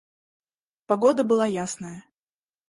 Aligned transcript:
Погода 0.89 1.21
была 1.23 1.47
ясная. 1.63 2.01